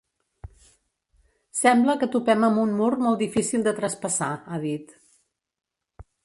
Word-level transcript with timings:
“Sembla 1.59 1.95
que 2.03 2.09
topem 2.15 2.45
amb 2.47 2.61
un 2.63 2.73
mur 2.79 2.89
molt 3.09 3.21
difícil 3.25 3.67
de 3.69 3.75
traspassar”, 3.81 4.31
ha 4.57 4.61
dit. 4.65 4.99